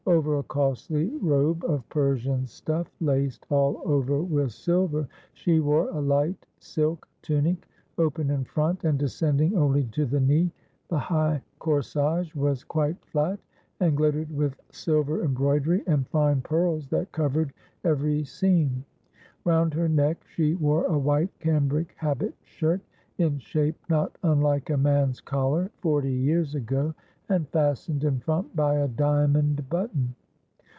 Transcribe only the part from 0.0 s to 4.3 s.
Over a costly robe of Persian stuff, laced all over